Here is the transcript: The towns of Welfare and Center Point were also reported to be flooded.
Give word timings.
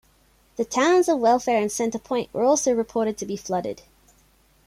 The 0.55 0.65
towns 0.65 1.07
of 1.07 1.19
Welfare 1.19 1.61
and 1.61 1.71
Center 1.71 1.99
Point 1.99 2.33
were 2.33 2.43
also 2.43 2.71
reported 2.73 3.19
to 3.19 3.25
be 3.27 3.37
flooded. 3.37 3.83